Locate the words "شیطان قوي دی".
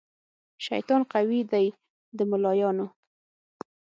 0.65-1.65